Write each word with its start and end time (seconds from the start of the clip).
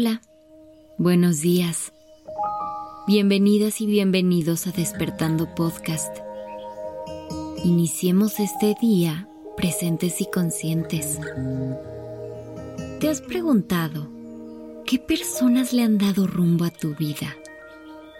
Hola, 0.00 0.22
buenos 0.96 1.40
días. 1.40 1.92
Bienvenidas 3.08 3.80
y 3.80 3.86
bienvenidos 3.86 4.68
a 4.68 4.70
Despertando 4.70 5.52
Podcast. 5.56 6.18
Iniciemos 7.64 8.38
este 8.38 8.76
día 8.80 9.28
presentes 9.56 10.20
y 10.20 10.30
conscientes. 10.30 11.18
¿Te 13.00 13.08
has 13.08 13.20
preguntado 13.22 14.08
qué 14.86 15.00
personas 15.00 15.72
le 15.72 15.82
han 15.82 15.98
dado 15.98 16.28
rumbo 16.28 16.64
a 16.64 16.70
tu 16.70 16.94
vida 16.94 17.34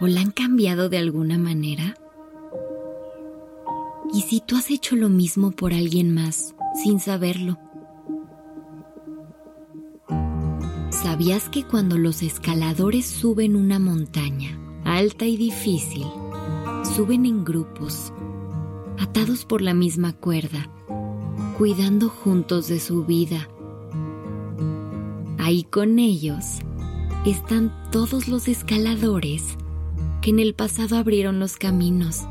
o 0.01 0.07
la 0.07 0.19
han 0.19 0.31
cambiado 0.31 0.89
de 0.89 0.97
alguna 0.97 1.37
manera? 1.37 1.95
¿Y 4.13 4.23
si 4.23 4.41
tú 4.41 4.57
has 4.57 4.69
hecho 4.69 4.97
lo 4.97 5.07
mismo 5.07 5.51
por 5.51 5.73
alguien 5.73 6.13
más 6.13 6.55
sin 6.83 6.99
saberlo? 6.99 7.57
¿Sabías 11.01 11.47
que 11.47 11.63
cuando 11.63 11.97
los 11.97 12.21
escaladores 12.21 13.05
suben 13.05 13.55
una 13.55 13.79
montaña 13.79 14.59
alta 14.83 15.25
y 15.25 15.37
difícil, 15.37 16.05
suben 16.93 17.25
en 17.25 17.45
grupos, 17.45 18.11
atados 18.99 19.45
por 19.45 19.61
la 19.61 19.73
misma 19.73 20.11
cuerda, 20.11 20.69
cuidando 21.57 22.09
juntos 22.09 22.67
de 22.67 22.81
su 22.81 23.05
vida? 23.05 23.47
Ahí 25.37 25.63
con 25.63 25.99
ellos 25.99 26.59
están 27.25 27.73
todos 27.91 28.27
los 28.27 28.49
escaladores 28.49 29.57
que 30.21 30.31
en 30.31 30.39
el 30.39 30.53
pasado 30.53 30.97
abrieron 30.97 31.39
los 31.39 31.55
caminos, 31.55 32.27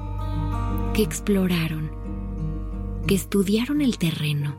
que 0.92 1.02
exploraron, 1.02 1.90
que 3.06 3.14
estudiaron 3.14 3.80
el 3.80 3.96
terreno, 3.96 4.56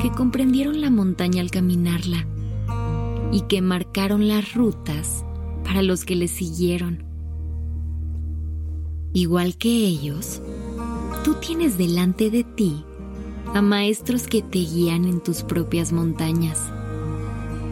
que 0.00 0.12
comprendieron 0.12 0.80
la 0.80 0.90
montaña 0.90 1.40
al 1.40 1.50
caminarla 1.50 2.24
y 3.32 3.42
que 3.42 3.62
marcaron 3.62 4.28
las 4.28 4.54
rutas 4.54 5.24
para 5.64 5.82
los 5.82 6.04
que 6.04 6.16
les 6.16 6.30
siguieron. 6.30 7.04
Igual 9.12 9.56
que 9.56 9.68
ellos, 9.68 10.40
tú 11.24 11.34
tienes 11.34 11.78
delante 11.78 12.30
de 12.30 12.44
ti 12.44 12.84
a 13.54 13.62
maestros 13.62 14.26
que 14.26 14.42
te 14.42 14.58
guían 14.58 15.04
en 15.04 15.20
tus 15.20 15.42
propias 15.42 15.92
montañas. 15.92 16.60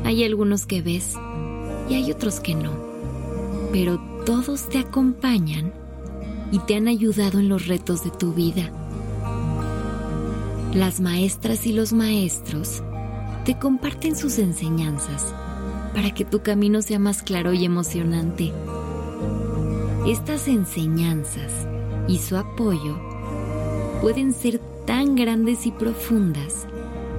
Hay 0.04 0.24
algunos 0.24 0.66
que 0.66 0.82
ves 0.82 1.14
y 1.88 1.94
hay 1.94 2.10
otros 2.10 2.40
que 2.40 2.54
no, 2.54 2.72
pero 3.72 4.00
todos 4.26 4.68
te 4.68 4.78
acompañan 4.78 5.72
y 6.50 6.58
te 6.60 6.76
han 6.76 6.88
ayudado 6.88 7.38
en 7.38 7.48
los 7.48 7.66
retos 7.66 8.04
de 8.04 8.10
tu 8.10 8.32
vida. 8.32 8.70
Las 10.74 11.00
maestras 11.00 11.66
y 11.66 11.72
los 11.72 11.92
maestros 11.92 12.82
te 13.44 13.58
comparten 13.58 14.14
sus 14.14 14.38
enseñanzas 14.38 15.34
para 15.98 16.14
que 16.14 16.24
tu 16.24 16.42
camino 16.44 16.80
sea 16.80 17.00
más 17.00 17.24
claro 17.24 17.52
y 17.52 17.64
emocionante. 17.64 18.52
Estas 20.06 20.46
enseñanzas 20.46 21.66
y 22.06 22.18
su 22.18 22.36
apoyo 22.36 22.96
pueden 24.00 24.32
ser 24.32 24.60
tan 24.86 25.16
grandes 25.16 25.66
y 25.66 25.72
profundas 25.72 26.68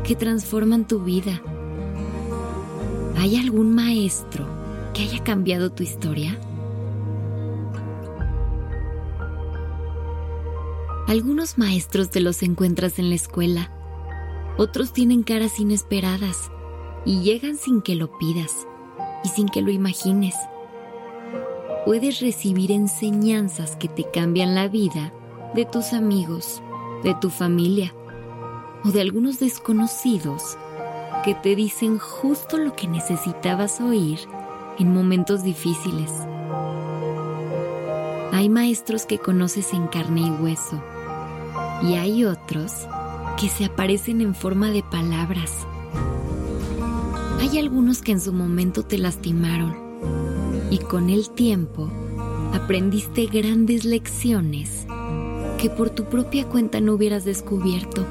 que 0.06 0.16
transforman 0.16 0.88
tu 0.88 1.04
vida. 1.04 1.42
¿Hay 3.18 3.36
algún 3.36 3.76
maestro 3.76 4.48
que 4.94 5.04
haya 5.04 5.22
cambiado 5.26 5.74
tu 5.74 5.84
historia? 5.84 6.40
Algunos 11.06 11.58
maestros 11.58 12.12
te 12.12 12.22
los 12.22 12.44
encuentras 12.44 12.98
en 12.98 13.10
la 13.10 13.16
escuela, 13.16 13.74
otros 14.58 14.94
tienen 14.94 15.24
caras 15.24 15.60
inesperadas 15.60 16.50
y 17.06 17.22
llegan 17.22 17.58
sin 17.58 17.82
que 17.82 17.96
lo 17.96 18.18
pidas 18.18 18.68
y 19.24 19.30
sin 19.30 19.48
que 19.48 19.62
lo 19.62 19.72
imagines. 19.72 20.36
Puedes 21.86 22.20
recibir 22.20 22.72
enseñanzas 22.72 23.76
que 23.76 23.88
te 23.88 24.04
cambian 24.04 24.56
la 24.56 24.68
vida 24.68 25.14
de 25.54 25.66
tus 25.66 25.94
amigos, 25.94 26.62
de 27.04 27.16
tu 27.16 27.30
familia 27.30 27.94
o 28.84 28.90
de 28.90 29.02
algunos 29.02 29.40
desconocidos 29.40 30.58
que 31.24 31.36
te 31.36 31.56
dicen 31.56 31.98
justo 32.00 32.58
lo 32.58 32.76
que 32.76 32.88
necesitabas 32.88 33.82
oír 33.82 34.20
en 34.78 34.94
momentos 34.94 35.44
difíciles. 35.44 36.12
Hay 38.32 38.50
maestros 38.50 39.06
que 39.06 39.18
conoces 39.18 39.74
en 39.74 39.88
carne 39.88 40.22
y 40.22 40.30
hueso 40.30 40.82
y 41.82 41.96
hay 41.96 42.26
otros 42.26 42.88
que 43.40 43.50
se 43.50 43.66
aparecen 43.66 44.22
en 44.22 44.36
forma 44.36 44.70
de 44.70 44.84
palabras 44.84 45.66
hay 47.40 47.58
algunos 47.58 48.02
que 48.02 48.12
en 48.12 48.22
su 48.22 48.34
momento 48.34 48.84
te 48.84 48.98
lastimaron 48.98 49.76
y 50.70 50.78
con 50.78 51.10
el 51.10 51.30
tiempo 51.30 51.90
aprendiste 52.54 53.26
grandes 53.28 53.86
lecciones 53.86 54.86
que 55.60 55.70
por 55.70 55.90
tu 55.90 56.06
propia 56.06 56.46
cuenta 56.46 56.80
no 56.80 56.94
hubieras 56.94 57.26
descubierto. 57.26 58.06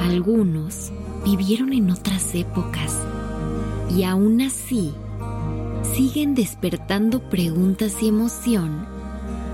Algunos 0.00 0.92
vivieron 1.24 1.72
en 1.72 1.90
otras 1.90 2.34
épocas 2.34 2.98
y 3.94 4.04
aún 4.04 4.40
así 4.40 4.92
siguen 5.94 6.34
despertando 6.34 7.28
preguntas 7.30 8.02
y 8.02 8.08
emoción 8.08 8.86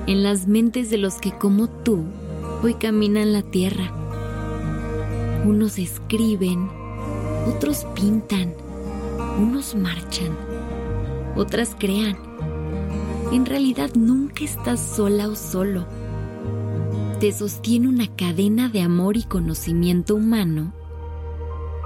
en 0.07 0.22
las 0.22 0.47
mentes 0.47 0.91
de 0.91 0.99
los 0.99 1.17
que 1.17 1.33
como 1.33 1.69
tú 1.69 2.05
hoy 2.62 2.75
caminan 2.75 3.33
la 3.33 3.43
tierra. 3.43 3.93
Unos 5.45 5.78
escriben, 5.78 6.80
otros 7.49 7.87
pintan, 7.95 8.55
unos 9.39 9.75
marchan, 9.75 10.37
otras 11.37 11.77
crean. 11.78 12.17
En 13.33 13.47
realidad 13.47 13.91
nunca 13.95 14.45
estás 14.45 14.81
sola 14.81 15.28
o 15.28 15.37
solo. 15.37 15.87
Te 17.21 17.33
sostiene 17.33 17.89
una 17.89 18.09
cadena 18.17 18.69
de 18.69 18.81
amor 18.81 19.17
y 19.17 19.25
conocimiento 19.25 20.15
humano 20.15 20.73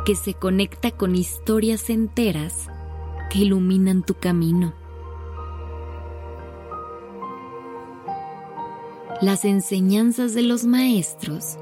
que 0.05 0.17
se 0.17 0.35
conecta 0.35 0.91
con 0.91 1.17
historias 1.17 1.91
enteras 1.91 2.69
que 3.31 3.41
iluminan 3.41 4.03
tu 4.03 4.15
camino. 4.15 4.75
Las 9.21 9.45
enseñanzas 9.45 10.35
de 10.35 10.43
los 10.43 10.65
maestros 10.65 11.57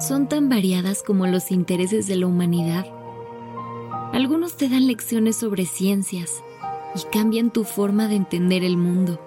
son 0.00 0.28
tan 0.28 0.48
variadas 0.48 1.02
como 1.02 1.26
los 1.26 1.50
intereses 1.50 2.06
de 2.06 2.16
la 2.16 2.26
humanidad. 2.26 2.86
Algunos 4.12 4.56
te 4.56 4.68
dan 4.68 4.88
lecciones 4.88 5.36
sobre 5.36 5.66
ciencias 5.66 6.42
y 6.96 7.00
cambian 7.12 7.50
tu 7.50 7.62
forma 7.62 8.08
de 8.08 8.16
entender 8.16 8.64
el 8.64 8.76
mundo. 8.76 9.20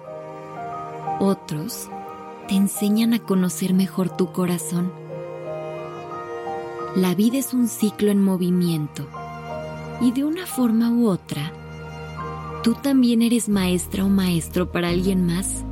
Otros 1.20 1.88
te 2.48 2.54
enseñan 2.54 3.14
a 3.14 3.18
conocer 3.18 3.72
mejor 3.72 4.14
tu 4.14 4.30
corazón. 4.30 4.92
La 6.96 7.14
vida 7.14 7.38
es 7.38 7.54
un 7.54 7.68
ciclo 7.68 8.10
en 8.10 8.22
movimiento 8.22 9.08
y 10.02 10.12
de 10.12 10.24
una 10.24 10.44
forma 10.44 10.90
u 10.90 11.08
otra, 11.08 11.50
tú 12.62 12.74
también 12.74 13.22
eres 13.22 13.48
maestra 13.48 14.04
o 14.04 14.08
maestro 14.10 14.70
para 14.70 14.90
alguien 14.90 15.24
más. 15.24 15.64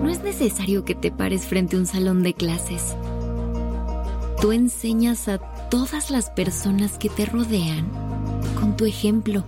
No 0.00 0.08
es 0.08 0.22
necesario 0.22 0.84
que 0.84 0.94
te 0.94 1.10
pares 1.10 1.44
frente 1.44 1.74
a 1.74 1.80
un 1.80 1.86
salón 1.86 2.22
de 2.22 2.34
clases. 2.34 2.94
Tú 4.40 4.52
enseñas 4.52 5.28
a 5.28 5.38
todas 5.74 6.08
las 6.08 6.30
personas 6.30 6.98
que 6.98 7.08
te 7.08 7.26
rodean 7.26 7.90
con 8.60 8.76
tu 8.76 8.84
ejemplo. 8.84 9.42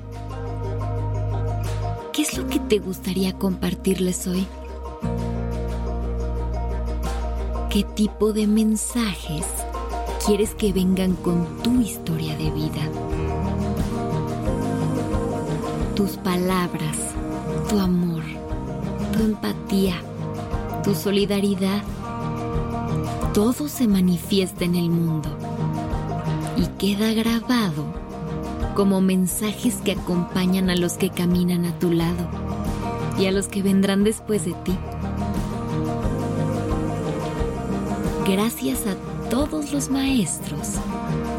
¿Qué 2.12 2.22
es 2.22 2.36
lo 2.36 2.48
que 2.48 2.58
te 2.58 2.80
gustaría 2.80 3.32
compartirles 3.34 4.26
hoy? 4.26 4.44
¿Qué 7.70 7.84
tipo 7.84 8.32
de 8.32 8.48
mensajes 8.48 9.46
quieres 10.26 10.52
que 10.56 10.72
vengan 10.72 11.14
con 11.14 11.46
tu 11.62 11.80
historia 11.80 12.36
de 12.36 12.50
vida? 12.50 12.90
Tus 15.94 16.16
palabras, 16.16 16.96
tu 17.68 17.78
amor, 17.78 18.24
tu 19.12 19.20
empatía, 19.22 19.94
tu 20.82 20.92
solidaridad, 20.92 21.84
todo 23.32 23.68
se 23.68 23.86
manifiesta 23.86 24.64
en 24.64 24.74
el 24.74 24.90
mundo 24.90 25.35
y 26.56 26.66
queda 26.78 27.12
grabado 27.12 27.84
como 28.74 29.00
mensajes 29.00 29.76
que 29.76 29.92
acompañan 29.92 30.70
a 30.70 30.76
los 30.76 30.94
que 30.94 31.10
caminan 31.10 31.64
a 31.64 31.78
tu 31.78 31.90
lado 31.90 32.28
y 33.18 33.26
a 33.26 33.32
los 33.32 33.48
que 33.48 33.62
vendrán 33.62 34.04
después 34.04 34.44
de 34.44 34.52
ti. 34.52 34.76
Gracias 38.26 38.86
a 38.86 38.96
todos 39.30 39.72
los 39.72 39.88
maestros 39.88 40.72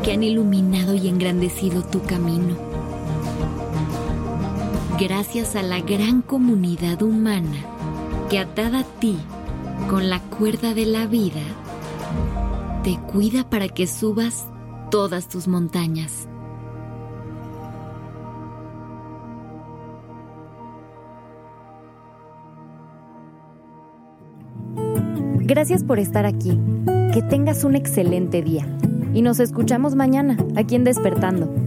que 0.04 0.14
han 0.14 0.24
iluminado 0.24 0.96
y 0.96 1.08
engrandecido 1.08 1.84
tu 1.84 2.02
camino. 2.02 2.56
Gracias 5.00 5.56
a 5.56 5.62
la 5.62 5.80
gran 5.82 6.22
comunidad 6.22 7.02
humana 7.04 7.58
que 8.30 8.40
atada 8.40 8.80
a 8.80 8.84
ti 8.84 9.18
con 9.90 10.10
la 10.10 10.20
cuerda 10.22 10.74
de 10.74 10.86
la 10.86 11.06
vida, 11.06 11.42
te 12.84 12.98
cuida 13.12 13.48
para 13.48 13.70
que 13.70 13.86
subas 13.86 14.46
todas 14.90 15.28
tus 15.28 15.48
montañas. 15.48 16.28
Gracias 25.48 25.84
por 25.84 26.00
estar 26.00 26.26
aquí. 26.26 26.60
Que 27.14 27.22
tengas 27.22 27.64
un 27.64 27.76
excelente 27.76 28.42
día. 28.42 28.68
Y 29.14 29.22
nos 29.22 29.40
escuchamos 29.40 29.96
mañana, 29.96 30.38
aquí 30.56 30.76
en 30.76 30.84
Despertando. 30.84 31.67